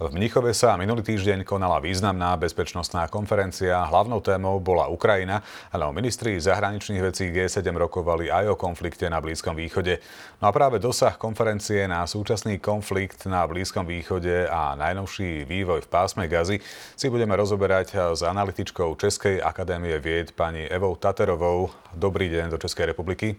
V 0.00 0.16
Mnichove 0.16 0.56
sa 0.56 0.80
minulý 0.80 1.04
týždeň 1.04 1.44
konala 1.44 1.76
významná 1.76 2.32
bezpečnostná 2.40 3.04
konferencia. 3.12 3.84
Hlavnou 3.84 4.24
témou 4.24 4.56
bola 4.56 4.88
Ukrajina, 4.88 5.44
ale 5.68 5.84
o 5.84 5.92
ministri 5.92 6.40
zahraničných 6.40 7.04
vecí 7.04 7.28
G7 7.28 7.68
rokovali 7.76 8.32
aj 8.32 8.48
o 8.48 8.56
konflikte 8.56 9.04
na 9.12 9.20
Blízkom 9.20 9.52
východe. 9.52 10.00
No 10.40 10.48
a 10.48 10.56
práve 10.56 10.80
dosah 10.80 11.20
konferencie 11.20 11.84
na 11.84 12.08
súčasný 12.08 12.56
konflikt 12.64 13.28
na 13.28 13.44
Blízkom 13.44 13.84
východe 13.84 14.48
a 14.48 14.72
najnovší 14.72 15.44
vývoj 15.44 15.84
v 15.84 15.92
pásme 15.92 16.24
Gazy 16.32 16.64
si 16.96 17.06
budeme 17.12 17.36
rozoberať 17.36 18.16
s 18.16 18.24
analytičkou 18.24 18.96
Českej 18.96 19.44
akadémie 19.44 20.00
vied 20.00 20.32
pani 20.32 20.64
Evou 20.64 20.96
Taterovou. 20.96 21.68
Dobrý 21.92 22.32
deň 22.32 22.48
do 22.48 22.56
Českej 22.56 22.96
republiky. 22.96 23.36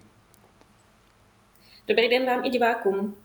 Dobrý 1.90 2.06
den 2.06 2.30
vám 2.30 2.46
i 2.46 2.54
divákům. 2.54 3.18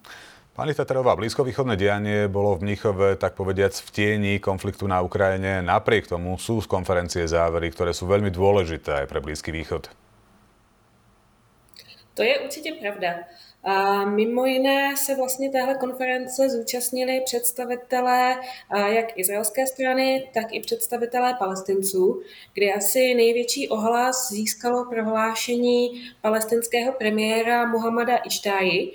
Pani 0.57 0.73
Taterová, 0.73 1.13
blízkovýchodné 1.21 1.77
dianie 1.77 2.33
bolo 2.33 2.57
v 2.57 2.65
Mnichove, 2.65 3.21
tak 3.21 3.37
povediac, 3.37 3.77
v 3.77 3.89
tieni 3.93 4.41
konfliktu 4.41 4.89
na 4.89 5.05
Ukrajine. 5.05 5.61
Napriek 5.61 6.09
tomu 6.09 6.41
sú 6.41 6.65
z 6.65 6.67
konferencie 6.73 7.29
závery, 7.29 7.69
ktoré 7.69 7.93
sú 7.93 8.09
veľmi 8.09 8.33
dôležité 8.33 9.05
aj 9.05 9.07
pre 9.13 9.21
Blízky 9.21 9.53
východ. 9.53 9.93
To 12.17 12.23
je 12.25 12.41
určitě 12.41 12.73
pravda. 12.81 13.29
A 13.65 14.05
mimo 14.05 14.47
jiné 14.47 14.97
se 14.97 15.15
vlastně 15.15 15.51
téhle 15.51 15.75
konference 15.75 16.49
zúčastnili 16.49 17.21
představitelé 17.25 18.37
jak 18.87 19.19
izraelské 19.19 19.67
strany, 19.67 20.29
tak 20.35 20.47
i 20.51 20.61
představitelé 20.61 21.35
palestinců, 21.35 22.23
kdy 22.55 22.73
asi 22.73 23.15
největší 23.15 23.69
ohlas 23.69 24.29
získalo 24.33 24.85
prohlášení 24.85 26.03
palestinského 26.21 26.93
premiéra 26.93 27.67
Muhammada 27.67 28.17
Ištáji, 28.17 28.93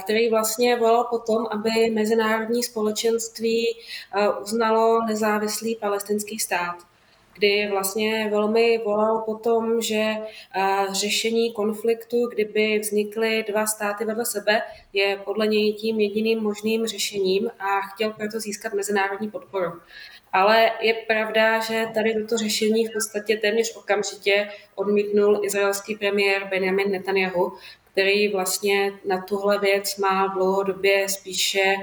který 0.00 0.30
vlastně 0.30 0.76
volal 0.76 1.04
potom, 1.04 1.46
aby 1.50 1.90
mezinárodní 1.90 2.62
společenství 2.62 3.66
uznalo 4.42 5.06
nezávislý 5.06 5.76
palestinský 5.76 6.38
stát 6.38 6.90
kdy 7.40 7.68
vlastně 7.70 8.28
velmi 8.30 8.78
volal 8.84 9.18
po 9.18 9.34
tom, 9.34 9.82
že 9.82 10.16
řešení 10.92 11.52
konfliktu, 11.52 12.26
kdyby 12.26 12.78
vznikly 12.78 13.44
dva 13.48 13.66
státy 13.66 14.04
vedle 14.04 14.26
sebe, 14.26 14.62
je 14.92 15.16
podle 15.24 15.46
něj 15.46 15.72
tím 15.72 16.00
jediným 16.00 16.42
možným 16.42 16.86
řešením 16.86 17.50
a 17.58 17.80
chtěl 17.80 18.12
proto 18.12 18.40
získat 18.40 18.72
mezinárodní 18.72 19.30
podporu. 19.30 19.72
Ale 20.32 20.70
je 20.80 20.94
pravda, 20.94 21.60
že 21.60 21.86
tady 21.94 22.14
toto 22.14 22.36
řešení 22.38 22.86
v 22.86 22.92
podstatě 22.92 23.36
téměř 23.36 23.76
okamžitě 23.76 24.48
odmítnul 24.74 25.40
izraelský 25.44 25.96
premiér 25.96 26.48
Benjamin 26.50 26.90
Netanyahu, 26.90 27.52
který 27.92 28.28
vlastně 28.32 28.92
na 29.08 29.20
tuhle 29.20 29.58
věc 29.58 29.96
má 29.96 30.26
dlouhodobě 30.26 31.08
spíše 31.08 31.74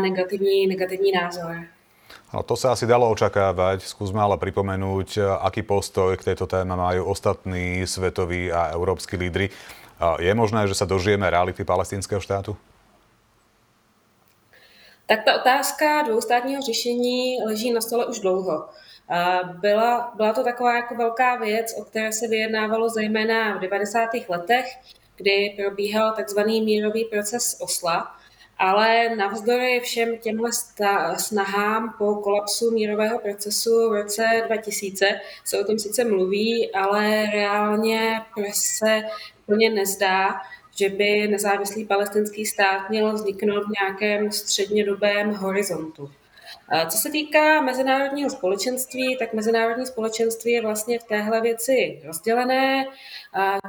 negativní, 0.00 0.66
negativní 0.66 1.12
názor. 1.12 1.56
No, 2.32 2.40
to 2.40 2.56
sa 2.56 2.72
asi 2.72 2.88
dalo 2.88 3.12
očakávať. 3.12 3.84
Skúsme 3.84 4.16
ale 4.16 4.40
pripomenúť, 4.40 5.20
aký 5.44 5.68
postoj 5.68 6.16
k 6.16 6.32
tejto 6.32 6.48
téme 6.48 6.72
majú 6.72 7.04
ostatní 7.12 7.84
svetoví 7.84 8.48
a 8.48 8.72
európsky 8.72 9.20
lídry. 9.20 9.52
Je 10.16 10.32
možné, 10.32 10.64
že 10.64 10.72
sa 10.72 10.88
dožijeme 10.88 11.28
reality 11.28 11.60
palestinského 11.60 12.24
štátu? 12.24 12.56
Tak 15.04 15.28
ta 15.28 15.44
otázka 15.44 16.08
dvoustátního 16.08 16.62
řešení 16.64 17.44
leží 17.44 17.68
na 17.68 17.84
stole 17.84 18.08
už 18.08 18.24
dlouho. 18.24 18.64
Byla, 19.60 20.12
byla 20.16 20.32
to 20.32 20.44
taková 20.44 20.76
jako 20.76 20.94
velká 20.94 21.36
věc, 21.36 21.74
o 21.80 21.84
které 21.84 22.12
se 22.12 22.28
vyjednávalo 22.28 22.88
zejména 22.88 23.56
v 23.56 23.60
90. 23.60 24.08
letech, 24.28 24.66
kdy 25.22 25.54
probíhal 25.56 26.12
takzvaný 26.12 26.62
mírový 26.62 27.04
proces 27.04 27.56
Osla, 27.60 28.16
ale 28.58 29.16
navzdory 29.16 29.80
všem 29.80 30.18
těmhle 30.18 30.50
snahám 31.16 31.94
po 31.98 32.14
kolapsu 32.14 32.70
mírového 32.70 33.18
procesu 33.18 33.90
v 33.90 33.92
roce 33.92 34.42
2000 34.46 35.20
se 35.44 35.58
o 35.58 35.64
tom 35.64 35.78
sice 35.78 36.04
mluví, 36.04 36.72
ale 36.72 37.26
reálně 37.32 38.20
se 38.52 39.02
plně 39.46 39.70
nezdá, 39.70 40.28
že 40.76 40.88
by 40.88 41.28
nezávislý 41.28 41.84
palestinský 41.84 42.46
stát 42.46 42.90
měl 42.90 43.12
vzniknout 43.12 43.64
v 43.66 43.72
nějakém 43.80 44.32
střednědobém 44.32 45.34
horizontu. 45.34 46.10
Co 46.88 46.98
se 46.98 47.10
týká 47.10 47.60
mezinárodního 47.60 48.30
společenství, 48.30 49.16
tak 49.18 49.32
mezinárodní 49.32 49.86
společenství 49.86 50.52
je 50.52 50.62
vlastně 50.62 50.98
v 50.98 51.04
téhle 51.04 51.40
věci 51.40 52.02
rozdělené. 52.04 52.86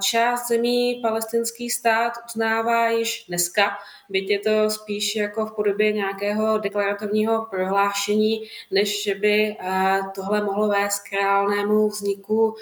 Část 0.03 0.47
zemí 0.47 0.99
palestinský 1.01 1.69
stát 1.69 2.13
uznává 2.25 2.89
již 2.89 3.25
dneska, 3.27 3.77
byť 4.09 4.29
je 4.29 4.39
to 4.39 4.69
spíš 4.69 5.15
jako 5.15 5.45
v 5.45 5.55
podobě 5.55 5.91
nějakého 5.91 6.57
deklarativního 6.57 7.47
prohlášení, 7.49 8.47
než 8.71 9.03
že 9.03 9.15
by 9.15 9.57
tohle 10.15 10.43
mohlo 10.43 10.67
vést 10.67 10.99
k 10.99 11.13
reálnému 11.13 11.87
vzniku 11.87 12.55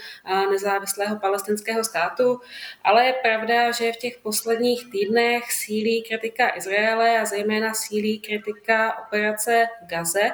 nezávislého 0.52 1.20
palestinského 1.20 1.84
státu. 1.84 2.40
Ale 2.84 3.06
je 3.06 3.14
pravda, 3.14 3.72
že 3.72 3.92
v 3.92 3.98
těch 3.98 4.18
posledních 4.24 4.92
týdnech 4.92 5.52
sílí 5.52 6.04
kritika 6.04 6.58
Izraele 6.58 7.20
a 7.20 7.26
zejména 7.26 7.74
sílí 7.74 8.20
kritika 8.20 9.00
operace 9.08 9.68
v 9.84 9.90
Gaze 9.90 10.32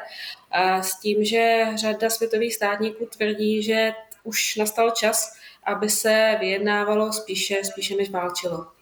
s 0.81 0.99
tím, 0.99 1.23
že 1.23 1.65
řada 1.75 2.09
světových 2.09 2.55
státníků 2.55 3.05
tvrdí, 3.05 3.63
že 3.63 3.93
už 4.23 4.55
nastal 4.55 4.91
čas, 4.91 5.33
aby 5.63 5.89
se 5.89 6.37
vyjednávalo 6.39 7.13
spíše, 7.13 7.63
spíše 7.63 7.95
než 7.95 8.09
válčilo. 8.09 8.76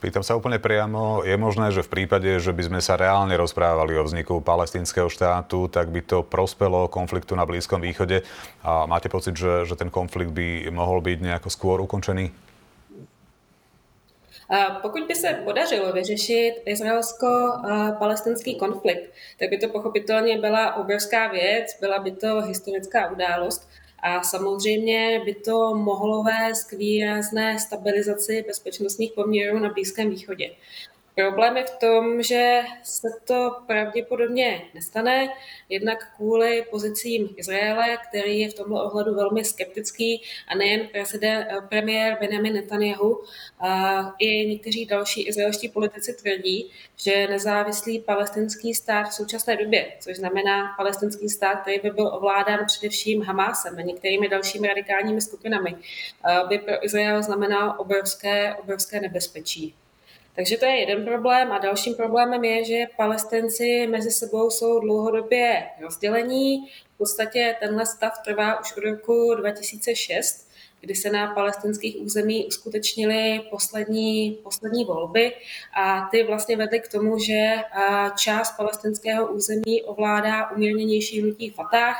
Spýtam 0.00 0.24
sa 0.24 0.32
úplne 0.32 0.56
priamo, 0.56 1.28
je 1.28 1.36
možné, 1.36 1.76
že 1.76 1.84
v 1.84 1.92
prípade, 1.92 2.40
že 2.40 2.56
by 2.56 2.72
sme 2.72 2.80
sa 2.80 2.96
reálne 2.96 3.36
rozprávali 3.36 4.00
o 4.00 4.06
vzniku 4.08 4.40
palestinského 4.40 5.12
štátu, 5.12 5.68
tak 5.68 5.92
by 5.92 6.00
to 6.00 6.24
prospelo 6.24 6.88
konfliktu 6.88 7.36
na 7.36 7.44
Blízkom 7.44 7.84
východe. 7.84 8.24
A 8.64 8.88
máte 8.88 9.12
pocit, 9.12 9.36
že, 9.36 9.68
že 9.68 9.76
ten 9.76 9.92
konflikt 9.92 10.32
by 10.32 10.72
mohol 10.72 11.04
byť 11.04 11.20
nejako 11.20 11.52
skôr 11.52 11.84
ukončený? 11.84 12.32
Pokud 14.82 15.04
by 15.04 15.14
se 15.14 15.44
podařilo 15.44 15.92
vyřešit 15.92 16.64
izraelsko-palestinský 16.64 18.56
konflikt, 18.56 19.12
tak 19.36 19.52
by 19.52 19.58
to 19.58 19.68
pochopitelně 19.68 20.40
byla 20.40 20.80
obrovská 20.80 21.28
věc, 21.28 21.76
byla 21.80 21.98
by 21.98 22.10
to 22.10 22.40
historická 22.40 23.12
událost 23.12 23.68
a 24.02 24.22
samozřejmě 24.22 25.22
by 25.24 25.34
to 25.34 25.74
mohlo 25.74 26.22
vést 26.22 26.64
k 26.64 26.72
výrazné 26.72 27.58
stabilizaci 27.58 28.44
bezpečnostních 28.46 29.12
poměrů 29.12 29.58
na 29.58 29.72
Blízkém 29.72 30.10
východě. 30.10 30.50
Problém 31.14 31.56
je 31.56 31.64
v 31.64 31.70
tom, 31.70 32.22
že 32.22 32.62
se 32.82 33.08
to 33.24 33.56
pravděpodobně 33.66 34.62
nestane, 34.74 35.28
jednak 35.68 36.14
kvůli 36.16 36.64
pozicím 36.70 37.28
Izraele, 37.36 37.98
který 38.08 38.40
je 38.40 38.50
v 38.50 38.54
tomto 38.54 38.84
ohledu 38.84 39.14
velmi 39.14 39.44
skeptický 39.44 40.22
a 40.48 40.54
nejen 40.54 40.88
prezident, 40.88 41.46
premiér 41.68 42.16
Benjamin 42.20 42.52
Netanyahu, 42.52 43.22
a 43.60 44.02
i 44.18 44.46
někteří 44.46 44.86
další 44.86 45.28
izraelští 45.28 45.68
politici 45.68 46.14
tvrdí, 46.14 46.70
že 46.96 47.26
nezávislý 47.26 48.00
palestinský 48.00 48.74
stát 48.74 49.04
v 49.08 49.14
současné 49.14 49.56
době, 49.56 49.92
což 50.00 50.16
znamená 50.16 50.74
palestinský 50.76 51.28
stát, 51.28 51.60
který 51.60 51.78
by 51.78 51.90
byl 51.90 52.06
ovládán 52.06 52.66
především 52.66 53.22
Hamásem 53.22 53.78
a 53.78 53.80
některými 53.80 54.28
dalšími 54.28 54.68
radikálními 54.68 55.20
skupinami, 55.20 55.76
by 56.48 56.58
pro 56.58 56.84
Izrael 56.84 57.22
znamenal 57.22 57.74
obrovské, 57.78 58.54
obrovské 58.54 59.00
nebezpečí. 59.00 59.74
Takže 60.34 60.56
to 60.56 60.64
je 60.64 60.80
jeden 60.80 61.04
problém 61.04 61.52
a 61.52 61.58
dalším 61.58 61.94
problémem 61.94 62.44
je, 62.44 62.64
že 62.64 62.86
palestinci 62.96 63.86
mezi 63.86 64.10
sebou 64.10 64.50
jsou 64.50 64.80
dlouhodobě 64.80 65.62
rozdělení. 65.80 66.66
V 66.94 66.98
podstatě 66.98 67.56
tenhle 67.60 67.86
stav 67.86 68.12
trvá 68.24 68.60
už 68.60 68.76
od 68.76 68.84
roku 68.84 69.34
2006, 69.34 70.50
kdy 70.80 70.94
se 70.94 71.10
na 71.10 71.34
palestinských 71.34 71.96
území 72.00 72.46
uskutečnily 72.46 73.40
poslední, 73.50 74.38
poslední 74.42 74.84
volby 74.84 75.32
a 75.76 76.08
ty 76.10 76.22
vlastně 76.22 76.56
vedly 76.56 76.80
k 76.80 76.88
tomu, 76.88 77.18
že 77.18 77.56
část 78.18 78.56
palestinského 78.56 79.32
území 79.32 79.82
ovládá 79.82 80.50
umírněnější 80.50 81.20
hnutí 81.20 81.50
Fatah, 81.50 81.96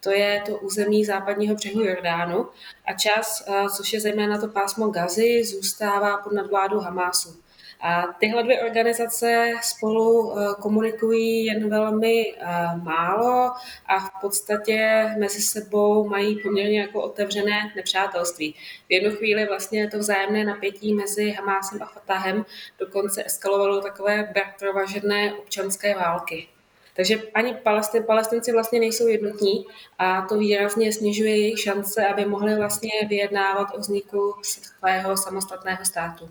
to 0.00 0.10
je 0.10 0.42
to 0.46 0.58
území 0.58 1.04
západního 1.04 1.54
břehu 1.54 1.80
Jordánu 1.80 2.48
a 2.84 2.92
část, 2.92 3.44
což 3.76 3.92
je 3.92 4.00
zejména 4.00 4.38
to 4.38 4.48
pásmo 4.48 4.88
Gazy, 4.88 5.44
zůstává 5.44 6.16
pod 6.16 6.32
nadvládu 6.32 6.80
Hamásu. 6.80 7.42
A 7.82 8.02
tyhle 8.18 8.42
dvě 8.42 8.62
organizace 8.62 9.52
spolu 9.62 10.32
eh, 10.38 10.54
komunikují 10.60 11.44
jen 11.44 11.70
velmi 11.70 12.34
eh, 12.34 12.46
málo 12.82 13.52
a 13.86 13.98
v 13.98 14.10
podstatě 14.20 15.06
mezi 15.18 15.42
sebou 15.42 16.08
mají 16.08 16.42
poměrně 16.42 16.80
jako 16.80 17.02
otevřené 17.02 17.72
nepřátelství. 17.76 18.54
V 18.88 18.92
jednu 18.92 19.16
chvíli 19.16 19.46
vlastně 19.46 19.90
to 19.90 19.98
vzájemné 19.98 20.44
napětí 20.44 20.94
mezi 20.94 21.30
Hamásem 21.30 21.82
a 21.82 21.86
Fatahem 21.86 22.44
dokonce 22.78 23.24
eskalovalo 23.26 23.80
takové 23.80 24.30
bratrovažedné 24.34 25.34
občanské 25.34 25.94
války. 25.94 26.48
Takže 26.96 27.22
ani 27.34 27.54
palestin, 27.54 28.04
palestinci 28.04 28.52
vlastně 28.52 28.80
nejsou 28.80 29.08
jednotní 29.08 29.66
a 29.98 30.22
to 30.22 30.38
výrazně 30.38 30.92
snižuje 30.92 31.36
jejich 31.36 31.60
šance, 31.60 32.06
aby 32.06 32.24
mohli 32.24 32.56
vlastně 32.56 32.90
vyjednávat 33.08 33.68
o 33.74 33.78
vzniku 33.78 34.34
svého 34.42 35.16
samostatného 35.16 35.84
státu. 35.84 36.30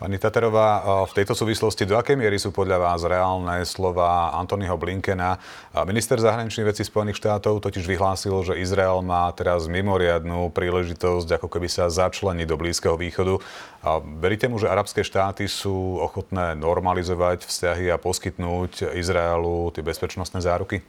Pani 0.00 0.16
Taterová, 0.16 1.04
v 1.04 1.12
tejto 1.12 1.36
súvislosti 1.36 1.84
do 1.84 1.92
akej 1.92 2.16
miery 2.16 2.40
sú 2.40 2.56
podľa 2.56 2.80
vás 2.80 3.04
reálne 3.04 3.60
slova 3.68 4.32
Antonyho 4.32 4.80
Blinkena? 4.80 5.36
Minister 5.84 6.16
zahraničných 6.16 6.72
vecí 6.72 6.88
Spojených 6.88 7.20
štátov 7.20 7.60
totiž 7.60 7.84
vyhlásil, 7.84 8.32
že 8.40 8.56
Izrael 8.56 9.04
má 9.04 9.28
teraz 9.36 9.68
mimoriadnú 9.68 10.56
príležitosť 10.56 11.36
ako 11.36 11.52
keby 11.52 11.68
sa 11.68 11.92
začleniť 11.92 12.46
do 12.48 12.56
Blízkeho 12.56 12.96
východu. 12.96 13.44
Veríte 14.24 14.48
mu, 14.48 14.56
že 14.56 14.72
arabské 14.72 15.04
štáty 15.04 15.44
sú 15.44 16.00
ochotné 16.00 16.56
normalizovať 16.56 17.44
vzťahy 17.44 17.92
a 17.92 18.00
poskytnúť 18.00 18.96
Izraelu 18.96 19.68
tie 19.76 19.84
bezpečnostné 19.84 20.40
záruky? 20.40 20.80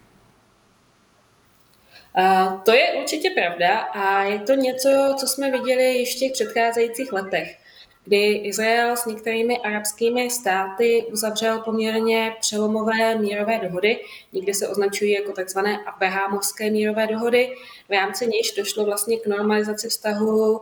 A 2.15 2.55
to 2.63 2.71
je 2.71 2.85
určitě 3.03 3.29
pravda 3.35 3.91
a 3.91 4.23
je 4.23 4.39
to 4.39 4.53
něco, 4.55 5.15
co 5.19 5.27
jsme 5.27 5.51
viděli 5.51 5.83
ještě 6.07 6.29
v 6.29 6.31
předcházejících 6.31 7.11
letech 7.11 7.57
kdy 8.03 8.31
Izrael 8.33 8.98
s 8.98 9.06
některými 9.06 9.57
arabskými 9.57 10.30
státy 10.30 11.06
uzavřel 11.12 11.59
poměrně 11.59 12.36
přelomové 12.39 13.15
mírové 13.15 13.59
dohody. 13.59 14.00
Někdy 14.33 14.53
se 14.53 14.68
označují 14.68 15.12
jako 15.12 15.31
tzv. 15.31 15.59
abrahamovské 15.86 16.71
mírové 16.71 17.07
dohody, 17.07 17.56
v 17.89 17.92
rámci 17.92 18.27
níž 18.27 18.51
došlo 18.51 18.86
vlastně 18.86 19.18
k 19.18 19.27
normalizaci 19.27 19.89
vztahu 19.89 20.62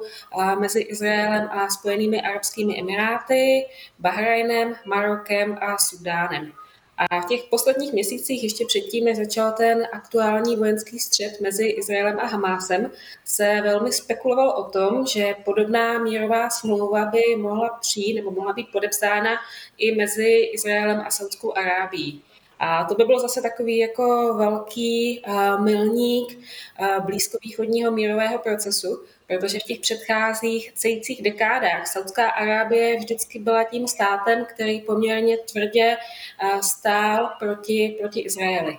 mezi 0.59 0.79
Izraelem 0.79 1.49
a 1.51 1.69
Spojenými 1.69 2.21
arabskými 2.21 2.79
emiráty, 2.79 3.65
Bahrajnem, 3.99 4.75
Marokem 4.85 5.57
a 5.61 5.77
Sudánem. 5.77 6.51
A 6.99 7.21
v 7.21 7.25
těch 7.25 7.43
posledních 7.43 7.93
měsících, 7.93 8.43
ještě 8.43 8.65
předtím, 8.65 9.05
než 9.05 9.17
začal 9.17 9.51
ten 9.51 9.87
aktuální 9.93 10.55
vojenský 10.55 10.99
střet 10.99 11.41
mezi 11.41 11.65
Izraelem 11.65 12.19
a 12.19 12.25
Hamásem, 12.25 12.91
se 13.25 13.61
velmi 13.61 13.91
spekuloval 13.91 14.49
o 14.49 14.63
tom, 14.63 15.05
že 15.05 15.35
podobná 15.45 15.99
mírová 15.99 16.49
smlouva 16.49 17.05
by 17.05 17.35
mohla 17.37 17.69
přijít 17.69 18.13
nebo 18.13 18.31
mohla 18.31 18.53
být 18.53 18.67
podepsána 18.71 19.29
i 19.77 19.95
mezi 19.95 20.49
Izraelem 20.53 20.99
a 20.99 21.11
Saudskou 21.11 21.57
Arábií. 21.57 22.21
A 22.59 22.83
to 22.83 22.95
by 22.95 23.03
bylo 23.03 23.19
zase 23.19 23.41
takový 23.41 23.77
jako 23.77 24.33
velký 24.33 25.23
uh, 25.27 25.63
milník 25.63 26.39
uh, 26.79 27.05
blízkovýchodního 27.05 27.91
mírového 27.91 28.39
procesu, 28.39 29.03
protože 29.29 29.59
v 29.59 29.63
těch 29.63 29.79
předcházejících 29.79 31.21
dekádách 31.21 31.87
Saudská 31.87 32.29
Arábie 32.29 32.97
vždycky 32.97 33.39
byla 33.39 33.63
tím 33.63 33.87
státem, 33.87 34.45
který 34.45 34.81
poměrně 34.81 35.37
tvrdě 35.37 35.97
uh, 36.43 36.59
stál 36.59 37.29
proti, 37.39 37.97
proti 37.99 38.19
Izraeli. 38.19 38.77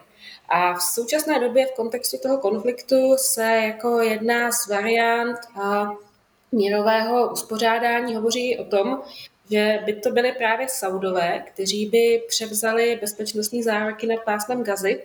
A 0.48 0.74
v 0.74 0.82
současné 0.82 1.40
době 1.40 1.66
v 1.66 1.72
kontextu 1.72 2.16
toho 2.22 2.38
konfliktu 2.38 3.16
se 3.16 3.44
jako 3.44 4.00
jedna 4.00 4.52
z 4.52 4.68
variant 4.68 5.38
mírového 6.52 7.32
uspořádání 7.32 8.14
hovoří 8.14 8.58
o 8.58 8.64
tom, 8.64 9.02
že 9.50 9.78
by 9.86 9.92
to 9.92 10.10
byly 10.10 10.32
právě 10.32 10.68
Saudové, 10.68 11.44
kteří 11.46 11.86
by 11.86 12.22
převzali 12.28 12.98
bezpečnostní 13.00 13.62
záruky 13.62 14.06
nad 14.06 14.24
pásmem 14.24 14.64
Gazy 14.64 15.02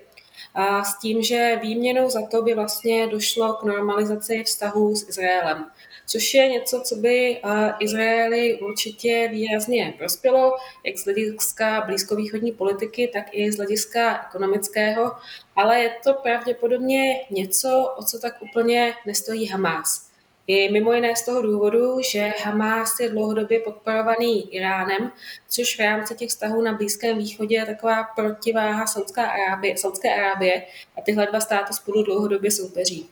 a 0.54 0.84
s 0.84 1.00
tím, 1.00 1.24
že 1.24 1.60
výměnou 1.62 2.10
za 2.10 2.28
to 2.32 2.42
by 2.42 2.54
vlastně 2.54 3.08
došlo 3.08 3.54
k 3.54 3.64
normalizaci 3.64 4.44
vztahů 4.44 4.96
s 4.96 5.10
Izraelem. 5.10 5.66
Což 6.08 6.34
je 6.34 6.48
něco, 6.48 6.82
co 6.86 6.96
by 6.96 7.42
Izraeli 7.80 8.60
určitě 8.60 9.30
výrazně 9.32 9.94
prospělo, 9.98 10.58
jak 10.84 10.98
z 10.98 11.04
hlediska 11.04 11.82
blízkovýchodní 11.86 12.52
politiky, 12.52 13.10
tak 13.14 13.26
i 13.32 13.52
z 13.52 13.58
hlediska 13.58 14.26
ekonomického, 14.28 15.12
ale 15.56 15.80
je 15.80 15.96
to 16.04 16.14
pravděpodobně 16.14 17.22
něco, 17.32 17.94
o 17.98 18.04
co 18.04 18.20
tak 18.20 18.42
úplně 18.42 18.94
nestojí 19.06 19.48
Hamás. 19.48 20.15
I 20.48 20.70
mimo 20.72 20.94
jiné 20.94 21.16
z 21.16 21.26
toho 21.26 21.42
důvodu, 21.42 22.02
že 22.12 22.34
Hamas 22.44 23.00
je 23.00 23.10
dlouhodobě 23.10 23.60
podporovaný 23.60 24.56
Iránem, 24.56 25.12
což 25.50 25.76
v 25.76 25.80
rámci 25.80 26.16
těch 26.16 26.30
vztahů 26.30 26.62
na 26.62 26.74
Blízkém 26.74 27.18
východě 27.18 27.56
je 27.56 27.66
taková 27.66 28.04
protiváha 28.04 28.88
Saudská 28.88 29.26
Arábie, 29.26 29.78
Saudské 29.78 30.16
Arábie 30.16 30.64
a 30.98 31.02
tyhle 31.02 31.28
dva 31.28 31.40
státy 31.40 31.74
spolu 31.74 32.04
dlouhodobě 32.04 32.52
soupeří. 32.52 33.10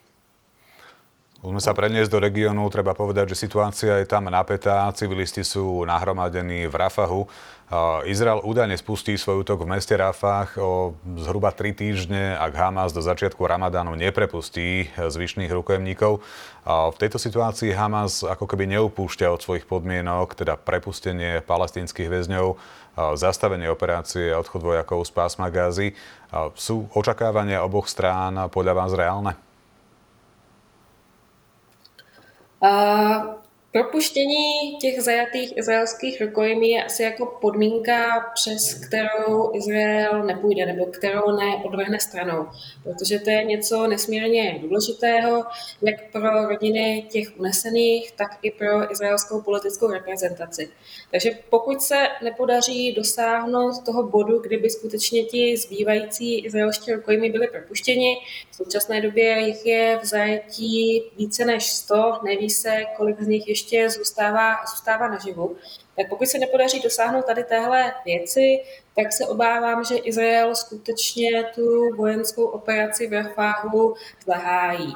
Môžeme 1.44 1.60
sa 1.60 1.76
preniesť 1.76 2.08
do 2.08 2.24
regiónu, 2.24 2.72
treba 2.72 2.96
povedať, 2.96 3.36
že 3.36 3.44
situácia 3.44 4.00
je 4.00 4.08
tam 4.08 4.32
napätá, 4.32 4.88
civilisti 4.96 5.44
sú 5.44 5.84
nahromadení 5.84 6.72
v 6.72 6.76
Rafahu. 6.80 7.28
Izrael 8.08 8.40
údajne 8.48 8.80
spustí 8.80 9.20
svoj 9.20 9.44
útok 9.44 9.68
v 9.68 9.76
meste 9.76 9.92
Rafah 9.92 10.48
o 10.56 10.96
zhruba 11.20 11.52
3 11.52 11.76
týždne, 11.76 12.40
ak 12.40 12.56
Hamas 12.56 12.96
do 12.96 13.04
začiatku 13.04 13.44
Ramadánu 13.44 13.92
neprepustí 14.00 14.88
zvyšných 14.96 15.52
rukojemníkov. 15.52 16.24
V 16.64 16.96
tejto 16.96 17.20
situácii 17.20 17.76
Hamas 17.76 18.24
ako 18.24 18.48
keby 18.48 18.64
neupúšťa 18.80 19.28
od 19.28 19.44
svojich 19.44 19.68
podmienok, 19.68 20.40
teda 20.40 20.56
prepustenie 20.56 21.44
palestinských 21.44 22.08
väzňov, 22.08 22.56
zastavenie 23.20 23.68
operácie 23.68 24.32
a 24.32 24.40
odchod 24.40 24.64
vojakov 24.64 25.04
z 25.04 25.12
pásma 25.12 25.52
Gázy. 25.52 25.92
Sú 26.56 26.88
očakávania 26.96 27.68
oboch 27.68 27.92
strán 27.92 28.48
podľa 28.48 28.74
vás 28.80 28.96
reálne? 28.96 29.36
Uh, 32.64 33.43
Propuštění 33.74 34.78
těch 34.82 35.02
zajatých 35.02 35.58
izraelských 35.58 36.22
rukojmí 36.22 36.72
je 36.72 36.84
asi 36.84 37.04
jako 37.04 37.38
podmínka, 37.42 38.32
přes 38.34 38.74
kterou 38.74 39.56
Izrael 39.56 40.24
nepůjde 40.24 40.66
nebo 40.66 40.86
kterou 40.86 41.32
neodvrhne 41.32 42.00
stranou, 42.00 42.48
protože 42.84 43.20
to 43.20 43.30
je 43.30 43.44
něco 43.44 43.88
nesmírně 43.88 44.60
důležitého, 44.62 45.44
jak 45.82 46.12
pro 46.12 46.48
rodiny 46.48 47.08
těch 47.12 47.40
unesených, 47.40 48.12
tak 48.12 48.40
i 48.42 48.52
pro 48.52 48.92
izraelskou 48.92 49.42
politickou 49.42 49.88
reprezentaci. 49.88 50.70
Takže 51.12 51.32
pokud 51.50 51.82
se 51.82 52.08
nepodaří 52.24 52.94
dosáhnout 52.94 53.86
toho 53.86 54.04
bodu, 54.04 54.40
kdyby 54.40 54.70
skutečně 54.70 55.24
ti 55.24 55.58
zbývající 55.58 56.46
izraelští 56.46 56.94
rukojmí 56.94 57.30
byli 57.32 57.48
propuštěni, 57.48 58.18
v 58.52 58.56
současné 58.56 59.02
době 59.02 59.40
jich 59.40 59.66
je 59.66 60.00
v 60.02 60.06
zajetí 60.06 61.04
více 61.18 61.46
než 61.46 61.72
100, 61.72 61.96
neví 62.24 62.50
se, 62.50 62.84
kolik 62.98 63.22
z 63.22 63.28
nich 63.28 63.48
ještě 63.48 63.63
ještě 63.64 63.90
zůstává, 63.90 64.66
zůstává 64.66 65.08
naživu. 65.08 65.56
Tak 65.96 66.10
pokud 66.10 66.28
se 66.28 66.38
nepodaří 66.38 66.80
dosáhnout 66.80 67.26
tady 67.26 67.44
téhle 67.44 67.94
věci, 68.06 68.64
tak 68.96 69.14
se 69.14 69.28
obávám, 69.28 69.84
že 69.84 69.96
Izrael 69.96 70.56
skutečně 70.56 71.44
tu 71.56 71.96
vojenskou 71.96 72.44
operaci 72.44 73.08
v 73.08 73.14
Rafahu 73.14 73.96
zahájí. 74.26 74.94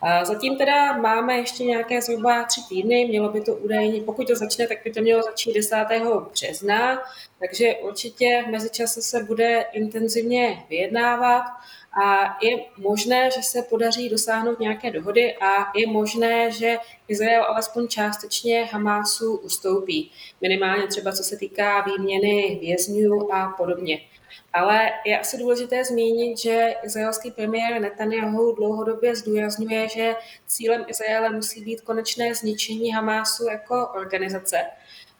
A 0.00 0.24
zatím 0.24 0.56
teda 0.56 0.92
máme 0.92 1.36
ještě 1.36 1.64
nějaké 1.64 2.02
zhruba 2.02 2.44
tři 2.44 2.60
týdny, 2.68 3.06
mělo 3.08 3.28
by 3.28 3.40
to 3.40 3.54
údajně, 3.54 4.02
pokud 4.02 4.26
to 4.26 4.36
začne, 4.36 4.66
tak 4.66 4.78
by 4.84 4.92
to 4.92 5.00
mělo 5.00 5.22
začít 5.22 5.52
10. 5.54 5.76
března, 6.32 7.02
takže 7.38 7.74
určitě 7.74 8.44
v 8.46 8.50
mezičase 8.50 9.02
se 9.02 9.24
bude 9.24 9.64
intenzivně 9.72 10.64
vyjednávat 10.68 11.44
a 11.92 12.36
je 12.42 12.64
možné, 12.76 13.30
že 13.30 13.42
se 13.42 13.62
podaří 13.62 14.08
dosáhnout 14.08 14.60
nějaké 14.60 14.90
dohody 14.90 15.36
a 15.36 15.78
je 15.78 15.86
možné, 15.86 16.50
že 16.50 16.76
Izrael 17.08 17.44
alespoň 17.44 17.88
částečně 17.88 18.64
Hamásu 18.64 19.36
ustoupí. 19.36 20.10
Minimálně 20.40 20.86
třeba 20.86 21.12
co 21.12 21.24
se 21.24 21.36
týká 21.36 21.80
výměny 21.80 22.58
vězňů 22.60 23.32
a 23.32 23.54
podobně. 23.56 24.00
Ale 24.52 24.90
je 25.04 25.18
asi 25.18 25.38
důležité 25.38 25.84
zmínit, 25.84 26.38
že 26.38 26.74
izraelský 26.82 27.30
premiér 27.30 27.80
Netanyahu 27.80 28.52
dlouhodobě 28.52 29.16
zdůrazňuje, 29.16 29.88
že 29.88 30.14
cílem 30.46 30.84
Izraele 30.88 31.30
musí 31.30 31.64
být 31.64 31.80
konečné 31.80 32.34
zničení 32.34 32.92
Hamásu 32.92 33.44
jako 33.44 33.88
organizace 33.94 34.66